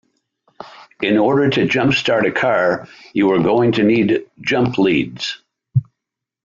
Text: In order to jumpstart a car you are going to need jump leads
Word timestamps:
In 1.03 1.19
order 1.19 1.47
to 1.51 1.67
jumpstart 1.67 2.25
a 2.27 2.31
car 2.31 2.87
you 3.13 3.29
are 3.33 3.37
going 3.43 3.73
to 3.73 3.83
need 3.83 4.25
jump 4.41 4.79
leads 4.79 5.39